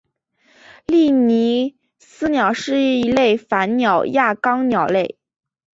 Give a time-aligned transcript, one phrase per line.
[0.87, 5.19] 利尼斯鸟是一类反鸟亚纲鸟类。